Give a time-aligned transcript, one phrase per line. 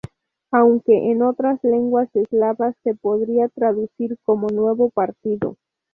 [0.49, 5.57] Aunque en otras lenguas eslavas se podría traducir como "Nuevo Partido".